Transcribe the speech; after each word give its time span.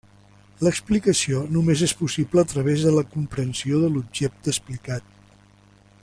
L'explicació 0.67 1.41
només 1.57 1.83
és 1.89 1.93
possible 1.99 2.43
a 2.45 2.49
través 2.53 2.87
de 2.89 2.95
la 2.97 3.05
comprensió 3.17 3.83
de 3.85 3.93
l'objecte 3.97 4.55
explicat. 4.57 5.13